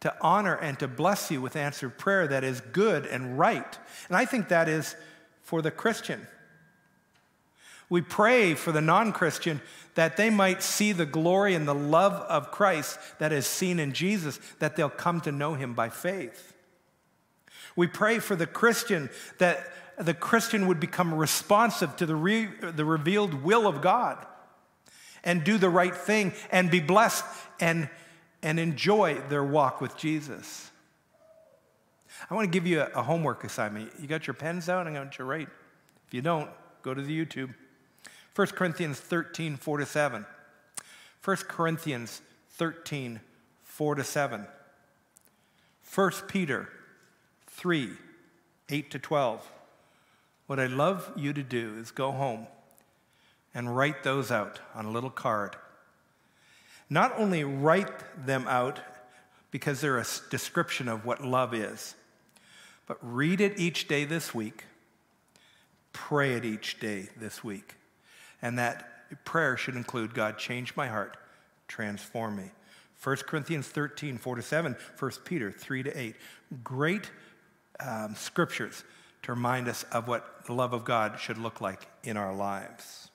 [0.00, 3.78] to honor and to bless you with answered prayer that is good and right.
[4.08, 4.96] And I think that is
[5.44, 6.26] for the Christian.
[7.88, 9.60] We pray for the non Christian
[9.94, 13.92] that they might see the glory and the love of Christ that is seen in
[13.92, 16.54] Jesus, that they'll come to know him by faith.
[17.76, 22.84] We pray for the Christian that the Christian would become responsive to the, re- the
[22.84, 24.24] revealed will of God
[25.22, 27.24] and do the right thing and be blessed
[27.60, 27.88] and,
[28.42, 30.70] and enjoy their walk with Jesus.
[32.28, 33.92] I want to give you a, a homework assignment.
[34.00, 34.86] You got your pens out?
[34.86, 35.48] I'm going to write.
[36.06, 36.50] If you don't,
[36.82, 37.54] go to the YouTube.
[38.34, 40.26] 1 Corinthians 13, 4 to 7.
[41.24, 42.20] 1 Corinthians
[42.50, 43.20] 13,
[43.62, 44.46] 4 to 7.
[45.94, 46.68] 1 Peter
[47.46, 47.90] 3,
[48.68, 49.52] 8 to 12.
[50.46, 52.48] What I'd love you to do is go home
[53.54, 55.56] and write those out on a little card.
[56.90, 58.80] Not only write them out
[59.52, 61.94] because they're a description of what love is,
[62.86, 64.64] but read it each day this week,
[65.92, 67.76] pray it each day this week.
[68.44, 71.16] And that prayer should include God, change my heart,
[71.66, 72.50] transform me.
[73.02, 76.16] 1 Corinthians 13, 4 to 7, 1 Peter 3 to 8.
[76.62, 77.10] Great
[77.80, 78.84] um, scriptures
[79.22, 83.08] to remind us of what the love of God should look like in our lives.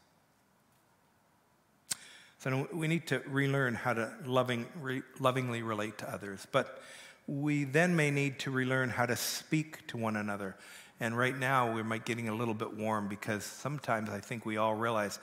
[2.39, 6.48] So we need to relearn how to loving, re, lovingly relate to others.
[6.52, 6.82] But
[7.28, 10.56] we then may need to relearn how to speak to one another
[11.00, 14.76] and right now, we're getting a little bit warm because sometimes I think we all
[14.76, 15.20] realize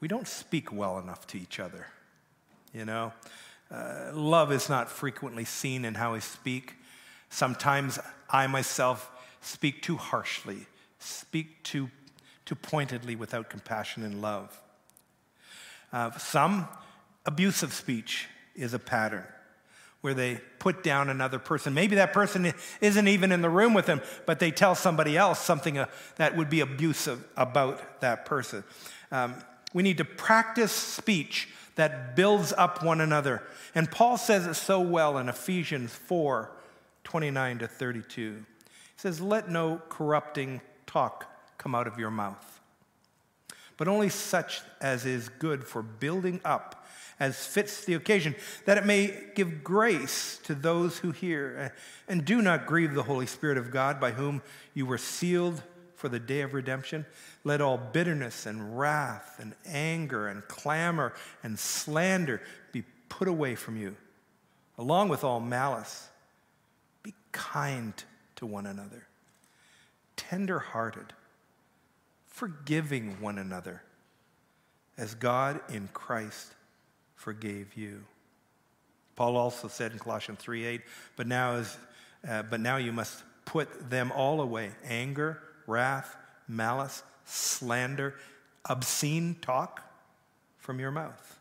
[0.00, 1.86] we don't speak well enough to each other.
[2.72, 3.12] You know,
[3.70, 6.74] uh, love is not frequently seen in how we speak.
[7.28, 7.98] Sometimes
[8.30, 9.10] I myself
[9.40, 10.66] speak too harshly,
[11.00, 11.90] speak too,
[12.44, 14.60] too pointedly without compassion and love.
[15.92, 16.68] Uh, some
[17.24, 19.24] abusive speech is a pattern
[20.06, 21.74] where they put down another person.
[21.74, 25.40] Maybe that person isn't even in the room with them, but they tell somebody else
[25.40, 28.62] something uh, that would be abusive about that person.
[29.10, 29.34] Um,
[29.74, 33.42] we need to practice speech that builds up one another.
[33.74, 36.52] And Paul says it so well in Ephesians 4
[37.02, 38.32] 29 to 32.
[38.32, 42.60] He says, Let no corrupting talk come out of your mouth,
[43.76, 46.85] but only such as is good for building up
[47.18, 48.34] as fits the occasion,
[48.66, 51.72] that it may give grace to those who hear.
[52.08, 54.42] And do not grieve the Holy Spirit of God, by whom
[54.74, 55.62] you were sealed
[55.94, 57.06] for the day of redemption.
[57.42, 63.76] Let all bitterness and wrath and anger and clamor and slander be put away from
[63.76, 63.96] you,
[64.76, 66.08] along with all malice.
[67.02, 67.94] Be kind
[68.36, 69.06] to one another,
[70.16, 71.14] tender hearted,
[72.26, 73.82] forgiving one another,
[74.98, 76.52] as God in Christ
[77.26, 78.04] forgave you.
[79.16, 80.82] Paul also said in Colossians 3:8,
[81.16, 81.76] but now is
[82.28, 88.14] uh, but now you must put them all away: anger, wrath, malice, slander,
[88.64, 89.82] obscene talk
[90.58, 91.40] from your mouth.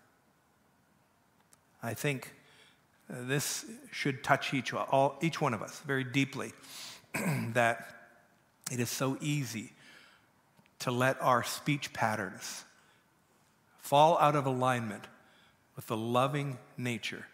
[1.84, 2.34] I think
[3.08, 6.52] uh, this should touch each, all, each one of us very deeply
[7.54, 7.78] that
[8.72, 9.72] it is so easy
[10.80, 12.64] to let our speech patterns
[13.78, 15.06] fall out of alignment
[15.76, 17.26] with the loving nature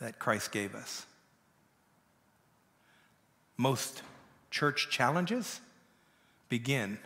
[0.00, 1.06] that Christ gave us.
[3.56, 4.02] Most
[4.50, 5.60] church challenges
[6.48, 6.98] begin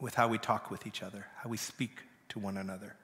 [0.00, 2.96] with how we talk with each other, how we speak to one another.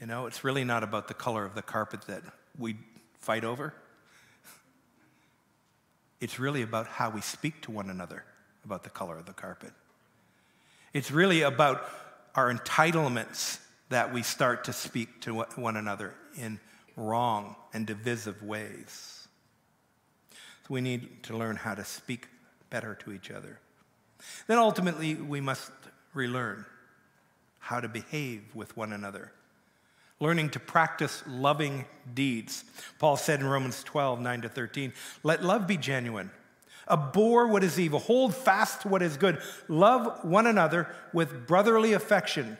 [0.00, 2.22] You know, it's really not about the color of the carpet that
[2.58, 2.76] we
[3.20, 3.74] fight over.
[6.20, 8.24] It's really about how we speak to one another
[8.64, 9.72] about the color of the carpet.
[10.92, 11.86] It's really about
[12.34, 13.58] our entitlements
[13.94, 16.58] that we start to speak to one another in
[16.96, 19.28] wrong and divisive ways.
[20.32, 22.26] So we need to learn how to speak
[22.70, 23.60] better to each other.
[24.48, 25.70] Then ultimately, we must
[26.12, 26.64] relearn
[27.60, 29.30] how to behave with one another,
[30.18, 32.64] learning to practice loving deeds.
[32.98, 36.32] Paul said in Romans 12, 9 to 13, let love be genuine.
[36.90, 38.00] Abhor what is evil.
[38.00, 39.38] Hold fast to what is good.
[39.68, 42.58] Love one another with brotherly affection.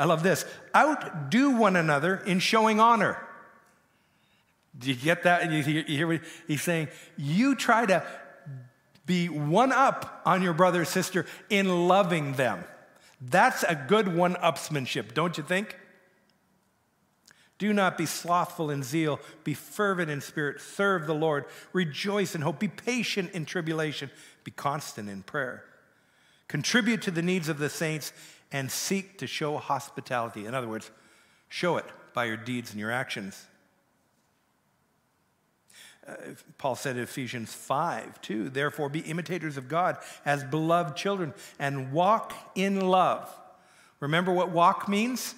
[0.00, 0.46] I love this.
[0.74, 3.18] Outdo one another in showing honor.
[4.78, 5.52] Do you get that?
[5.52, 6.88] You hear what he's saying?
[7.18, 8.02] You try to
[9.04, 12.64] be one up on your brother or sister in loving them.
[13.20, 15.76] That's a good one upsmanship, don't you think?
[17.58, 21.44] Do not be slothful in zeal, be fervent in spirit, serve the Lord,
[21.74, 24.10] rejoice in hope, be patient in tribulation,
[24.44, 25.62] be constant in prayer.
[26.48, 28.14] Contribute to the needs of the saints
[28.52, 30.46] and seek to show hospitality.
[30.46, 30.90] In other words,
[31.48, 31.84] show it
[32.14, 33.46] by your deeds and your actions.
[36.06, 36.14] Uh,
[36.58, 38.48] Paul said in Ephesians 5, too.
[38.48, 43.32] Therefore, be imitators of God as beloved children and walk in love.
[44.00, 45.34] Remember what walk means?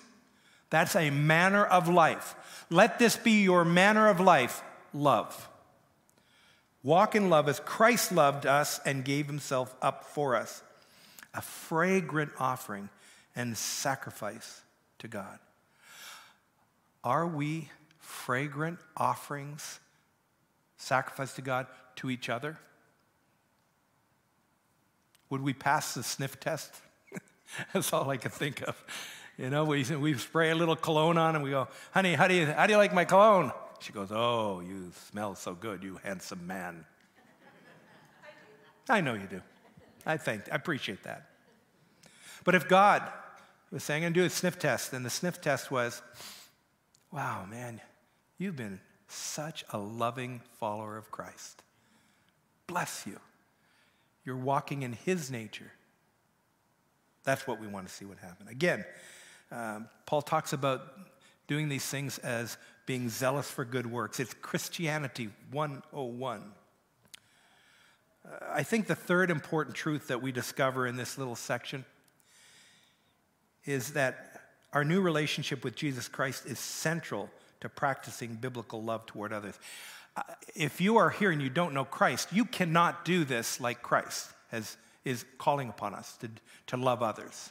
[0.71, 2.35] That's a manner of life.
[2.71, 4.63] Let this be your manner of life
[4.95, 5.49] love.
[6.83, 10.63] Walk in love as Christ loved us and gave himself up for us,
[11.35, 12.89] a fragrant offering
[13.35, 14.63] and sacrifice
[14.99, 15.39] to God.
[17.05, 19.81] Are we fragrant offerings,
[20.77, 21.67] sacrifice to God,
[21.97, 22.59] to each other?
[25.31, 26.75] Would we pass the sniff test?
[27.73, 28.83] That's all I can think of.
[29.39, 32.35] You know, we, we spray a little cologne on and we go, honey, how do,
[32.35, 33.51] you, how do you like my cologne?
[33.81, 36.85] She goes, oh, you smell so good, you handsome man.
[38.89, 39.41] I, I know you do.
[40.07, 41.31] I thank, I appreciate that.
[42.45, 43.03] But if God
[43.73, 46.03] was saying, I'm going to do a sniff test, and the sniff test was,
[47.11, 47.81] wow, man,
[48.39, 51.63] you've been such a loving follower of Christ.
[52.67, 53.19] Bless you.
[54.25, 55.73] You're walking in his nature.
[57.25, 58.47] That's what we want to see what happen.
[58.49, 58.85] Again,
[59.51, 60.83] um, Paul talks about
[61.47, 62.57] doing these things as
[62.87, 64.21] being zealous for good works.
[64.21, 66.43] It's Christianity 101.
[68.25, 71.85] Uh, I think the third important truth that we discover in this little section
[73.65, 74.41] is that
[74.73, 79.59] our new relationship with Jesus Christ is central to practicing biblical love toward others.
[80.17, 80.23] Uh,
[80.55, 84.31] if you are here and you don't know Christ, you cannot do this like Christ
[84.51, 86.31] has, is calling upon us to,
[86.69, 87.51] to love others.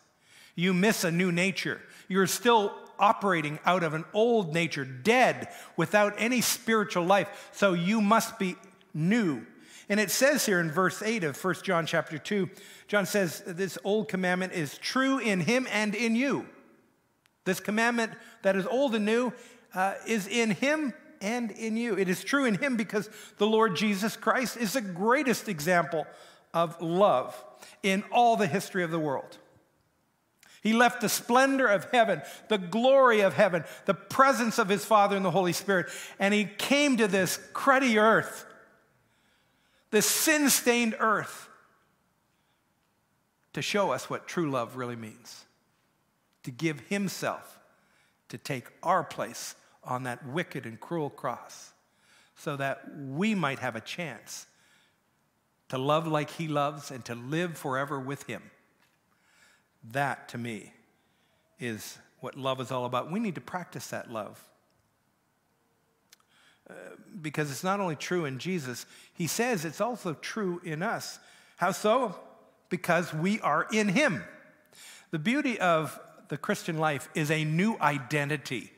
[0.56, 1.82] You miss a new nature.
[2.08, 7.50] You're still operating out of an old nature, dead, without any spiritual life.
[7.52, 8.56] So you must be
[8.94, 9.46] new.
[9.90, 12.50] And it says here in verse 8 of 1 John chapter 2,
[12.88, 16.48] John says, This old commandment is true in him and in you.
[17.46, 18.12] This commandment
[18.44, 19.34] that is old and new
[19.74, 21.98] uh, is in him and in you.
[21.98, 26.06] It is true in him because the Lord Jesus Christ is the greatest example
[26.54, 27.44] of love
[27.84, 29.38] in all the history of the world.
[30.62, 35.16] He left the splendor of heaven, the glory of heaven, the presence of his Father
[35.16, 35.88] and the Holy Spirit,
[36.20, 38.46] and he came to this cruddy earth,
[39.92, 41.50] this sin stained earth,
[43.54, 45.46] to show us what true love really means,
[46.44, 47.60] to give himself
[48.32, 51.74] to take our place on that wicked and cruel cross
[52.36, 54.48] so that we might have a chance
[55.70, 58.42] to love like he loves and to live forever with him.
[59.92, 60.74] That, to me,
[61.60, 63.12] is what love is all about.
[63.12, 64.42] We need to practice that love.
[67.22, 71.20] Because it's not only true in Jesus, he says it's also true in us.
[71.58, 72.16] How so?
[72.70, 74.24] Because we are in him.
[75.12, 76.00] The beauty of
[76.30, 78.72] the Christian life is a new identity.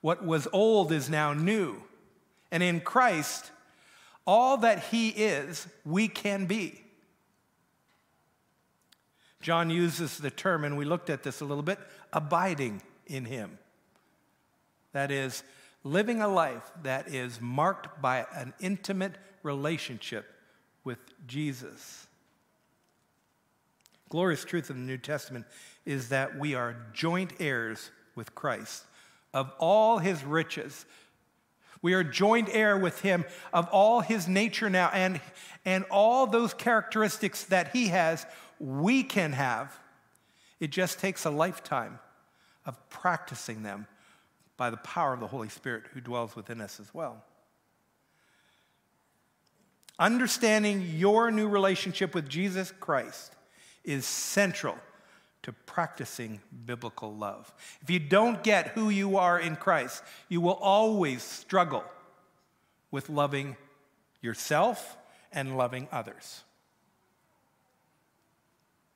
[0.00, 1.82] What was old is now new.
[2.50, 3.50] And in Christ,
[4.26, 6.80] all that he is, we can be.
[9.40, 11.78] John uses the term, and we looked at this a little bit
[12.12, 13.58] abiding in Him.
[14.92, 15.42] That is,
[15.92, 20.26] living a life that is marked by an intimate relationship
[20.84, 22.06] with Jesus.
[24.08, 25.46] Glorious truth of the New Testament
[25.86, 28.84] is that we are joint heirs with Christ
[29.32, 30.86] of all his riches.
[31.80, 35.20] We are joint heir with him of all his nature now, and,
[35.64, 38.26] and all those characteristics that he has
[38.58, 39.78] we can have.
[40.58, 42.00] It just takes a lifetime
[42.66, 43.86] of practicing them
[44.58, 47.24] by the power of the Holy Spirit who dwells within us as well.
[49.98, 53.34] Understanding your new relationship with Jesus Christ
[53.84, 54.76] is central
[55.42, 57.52] to practicing biblical love.
[57.80, 61.84] If you don't get who you are in Christ, you will always struggle
[62.90, 63.56] with loving
[64.20, 64.98] yourself
[65.32, 66.42] and loving others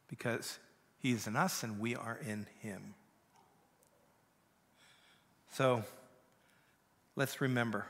[0.09, 0.59] because
[0.99, 2.95] he is in us and we are in him.
[5.53, 5.85] So
[7.17, 7.87] let's remember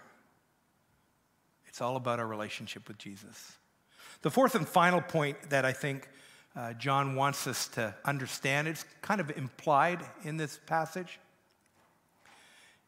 [1.67, 3.57] it's all about our relationship with Jesus.
[4.21, 6.09] The fourth and final point that I think
[6.55, 11.19] uh, John wants us to understand, it's kind of implied in this passage,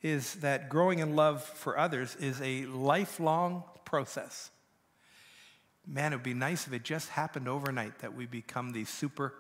[0.03, 4.51] is that growing in love for others is a lifelong process
[5.87, 9.35] man, it would be nice if it just happened overnight that we become these super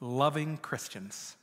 [0.00, 1.36] loving Christians.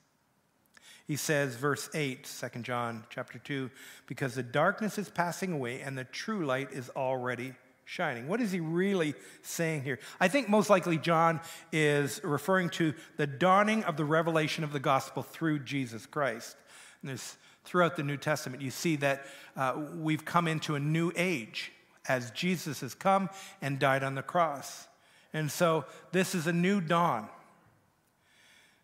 [1.07, 3.71] He says, verse 8, 2 John chapter 2,
[4.07, 7.53] because the darkness is passing away and the true light is already
[7.85, 8.27] shining.
[8.27, 9.99] What is he really saying here?
[10.19, 11.39] I think most likely John
[11.71, 16.57] is referring to the dawning of the revelation of the gospel through Jesus Christ.
[17.01, 21.13] And there's, throughout the New Testament, you see that uh, we've come into a new
[21.15, 21.71] age
[22.09, 23.29] as Jesus has come
[23.61, 24.87] and died on the cross.
[25.33, 27.29] And so this is a new dawn.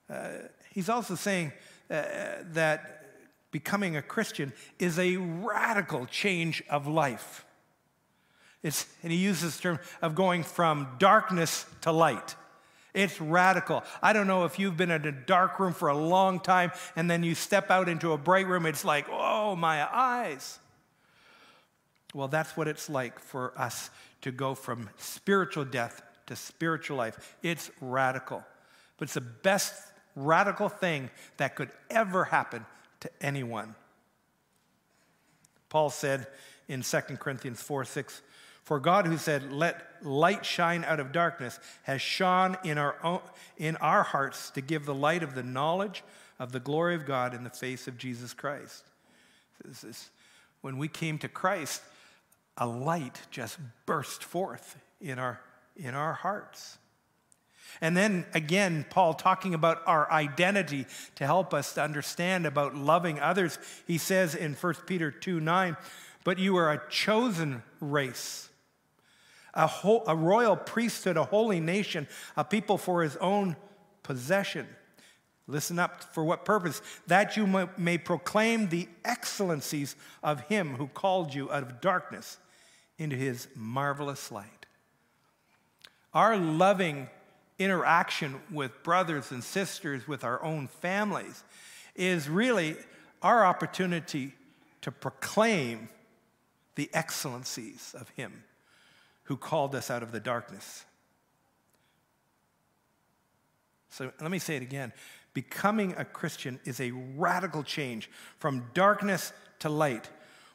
[0.10, 0.30] Uh,
[0.72, 1.52] he's also saying
[1.94, 3.04] uh, that
[3.52, 7.46] becoming a Christian is a radical change of life.
[8.64, 12.36] It's, and he uses the term of going from darkness to light.
[12.94, 13.84] It's radical.
[14.02, 17.10] I don't know if you've been in a dark room for a long time and
[17.10, 20.60] then you step out into a bright room, it's like, oh, my eyes.
[22.14, 23.89] Well, that's what it's like for us
[24.22, 27.36] to go from spiritual death to spiritual life.
[27.44, 28.44] It's radical.
[28.98, 29.74] But it's the best
[30.16, 32.66] radical thing that could ever happen
[33.01, 33.76] to anyone.
[35.70, 36.28] Paul said
[36.68, 38.22] in 2 Corinthians 4 6,
[38.64, 43.22] For God, who said, Let light shine out of darkness, has shone in our, own,
[43.57, 46.03] in our hearts to give the light of the knowledge
[46.39, 48.84] of the glory of God in the face of Jesus Christ.
[49.64, 50.09] This is,
[50.61, 51.82] when we came to Christ,
[52.57, 55.39] a light just burst forth in our,
[55.76, 56.78] in our hearts.
[57.82, 63.20] And then again, Paul talking about our identity to help us to understand about loving
[63.20, 63.60] others.
[63.88, 65.78] He says in 1 Peter 2 9,
[66.24, 68.50] but you are a chosen race,
[69.54, 69.70] a,
[70.08, 72.08] a royal priesthood, a holy nation,
[72.38, 73.56] a people for his own
[74.04, 74.68] possession.
[75.48, 76.82] Listen up for what purpose?
[77.08, 82.38] That you may proclaim the excellencies of him who called you out of darkness
[82.98, 84.66] into his marvelous light.
[86.14, 87.10] Our loving
[87.64, 91.43] interaction with brothers and sisters, with our own families,
[91.95, 92.76] is really
[93.22, 94.34] our opportunity
[94.82, 95.89] to proclaim
[96.76, 98.43] the excellencies of him
[99.24, 100.86] who called us out of the darkness.
[103.89, 104.91] So let me say it again.
[105.34, 108.09] Becoming a Christian is a radical change
[108.39, 110.09] from darkness to light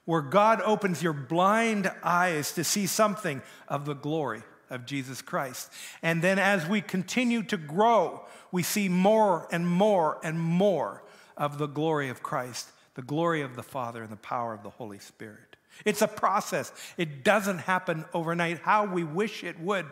[0.05, 5.71] where God opens your blind eyes to see something of the glory of Jesus Christ.
[6.03, 11.03] And then as we continue to grow, we see more and more and more
[11.37, 14.71] of the glory of Christ, the glory of the Father, and the power of the
[14.71, 15.57] Holy Spirit.
[15.85, 19.87] It's a process, it doesn't happen overnight how we wish it would.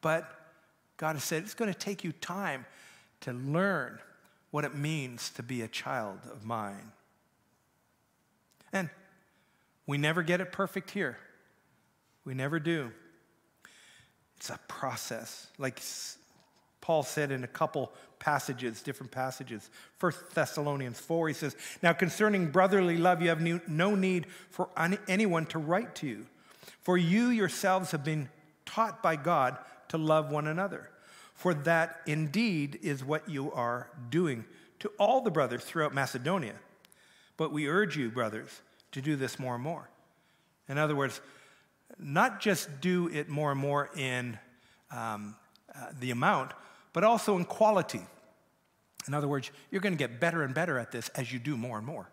[0.00, 0.30] But
[0.96, 2.66] God has said it's going to take you time
[3.20, 3.98] to learn
[4.50, 6.92] what it means to be a child of mine.
[8.72, 8.90] And
[9.86, 11.18] we never get it perfect here.
[12.24, 12.92] We never do.
[14.38, 15.48] It's a process.
[15.58, 15.82] Like
[16.80, 19.68] Paul said in a couple passages, different passages.
[19.98, 24.68] First Thessalonians 4, he says, Now concerning brotherly love, you have no need for
[25.08, 26.26] anyone to write to you,
[26.82, 28.28] for you yourselves have been
[28.64, 29.58] taught by God
[29.88, 30.88] to love one another.
[31.34, 34.44] For that indeed is what you are doing
[34.78, 36.54] to all the brothers throughout Macedonia.
[37.36, 38.60] But we urge you, brothers,
[38.92, 39.88] to do this more and more.
[40.68, 41.20] In other words,
[41.98, 44.38] not just do it more and more in
[44.90, 45.36] um,
[45.74, 46.52] uh, the amount,
[46.92, 48.02] but also in quality.
[49.06, 51.56] In other words, you're going to get better and better at this as you do
[51.56, 52.10] more and more.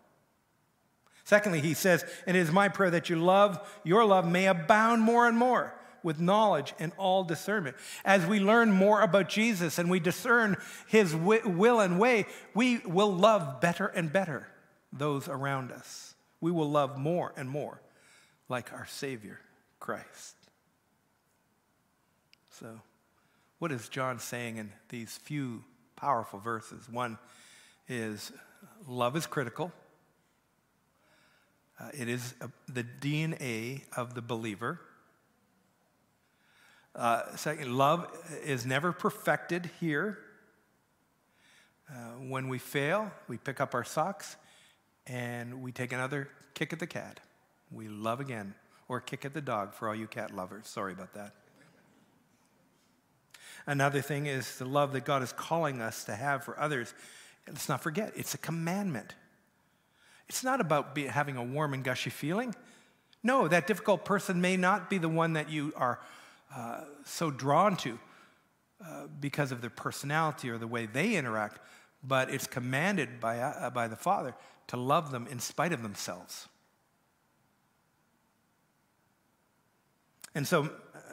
[1.24, 5.02] Secondly, he says, and it is my prayer that your love, your love may abound
[5.02, 7.76] more and more with knowledge and all discernment.
[8.04, 10.56] As we learn more about Jesus and we discern
[10.86, 14.46] his will and way, we will love better and better
[14.92, 17.80] those around us we will love more and more
[18.48, 19.40] like our Savior,
[19.86, 20.34] Christ.
[22.50, 22.80] So,
[23.60, 25.62] what is John saying in these few
[25.94, 26.88] powerful verses?
[26.90, 27.18] One
[27.86, 28.32] is
[28.88, 29.70] love is critical.
[31.78, 34.80] Uh, it is a, the DNA of the believer.
[36.96, 38.08] Uh, second, love
[38.42, 40.18] is never perfected here.
[41.88, 41.94] Uh,
[42.26, 44.34] when we fail, we pick up our socks
[45.06, 47.20] and we take another kick at the cat.
[47.70, 48.56] We love again,
[48.88, 50.66] or kick at the dog for all you cat lovers.
[50.66, 51.32] Sorry about that.
[53.66, 56.94] Another thing is the love that God is calling us to have for others.
[57.48, 59.14] Let's not forget, it's a commandment.
[60.28, 62.54] It's not about be, having a warm and gushy feeling.
[63.22, 66.00] No, that difficult person may not be the one that you are
[66.54, 67.98] uh, so drawn to
[68.84, 71.58] uh, because of their personality or the way they interact,
[72.04, 74.34] but it's commanded by, uh, by the Father
[74.68, 76.46] to love them in spite of themselves.
[80.36, 80.68] And so,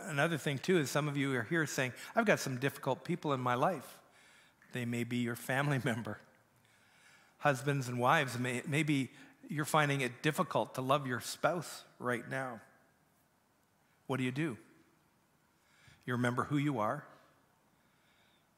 [0.08, 3.32] another thing too is some of you are here saying, I've got some difficult people
[3.32, 3.98] in my life.
[4.74, 6.20] They may be your family member.
[7.38, 9.12] Husbands and wives, may, maybe
[9.48, 12.60] you're finding it difficult to love your spouse right now.
[14.08, 14.58] What do you do?
[16.06, 17.06] You remember who you are.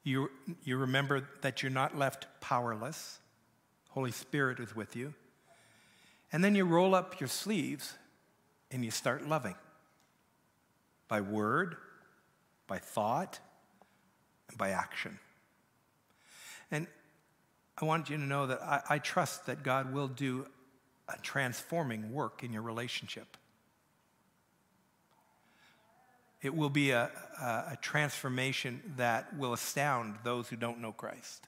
[0.04, 0.32] You,
[0.64, 3.20] you remember that you're not left powerless.
[3.90, 5.14] Holy Spirit is with you.
[6.34, 7.94] And then you roll up your sleeves
[8.72, 9.56] and you start loving.
[11.08, 11.76] By word,
[12.68, 13.40] by thought,
[14.50, 15.20] and by action.
[16.72, 16.88] And
[17.78, 20.48] I want you to know that I, I trust that God will do
[21.08, 23.38] a transforming work in your relationship.
[26.42, 27.10] It will be a,
[27.42, 31.48] a, a, transformation that will astound those who don't know Christ.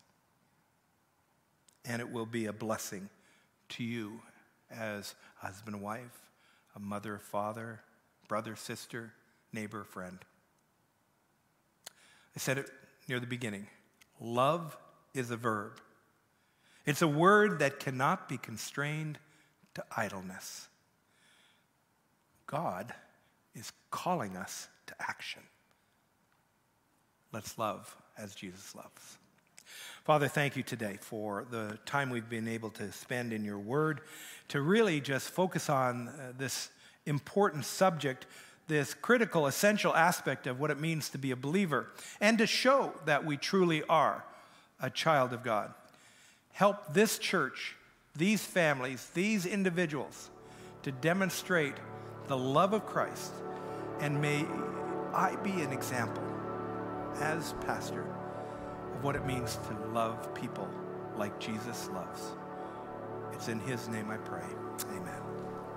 [1.85, 3.09] And it will be a blessing
[3.69, 4.21] to you
[4.71, 6.21] as husband and wife,
[6.75, 7.81] a mother, father,
[8.27, 9.13] brother, sister,
[9.53, 10.19] neighbor, friend.
[12.35, 12.69] I said it
[13.07, 13.67] near the beginning.
[14.19, 14.77] Love
[15.13, 15.79] is a verb.
[16.85, 19.19] It's a word that cannot be constrained
[19.73, 20.67] to idleness.
[22.45, 22.93] God
[23.53, 25.41] is calling us to action.
[27.33, 29.17] Let's love as Jesus loves.
[30.05, 34.01] Father, thank you today for the time we've been able to spend in your word
[34.47, 36.69] to really just focus on uh, this
[37.05, 38.25] important subject,
[38.67, 41.87] this critical, essential aspect of what it means to be a believer,
[42.19, 44.23] and to show that we truly are
[44.81, 45.73] a child of God.
[46.51, 47.75] Help this church
[48.17, 50.29] these families, these individuals,
[50.83, 51.75] to demonstrate
[52.27, 53.31] the love of Christ.
[53.99, 54.45] And may
[55.13, 56.23] I be an example
[57.19, 58.05] as pastor
[58.95, 60.67] of what it means to love people
[61.15, 62.31] like Jesus loves.
[63.33, 64.45] It's in his name I pray.
[64.91, 65.36] Amen.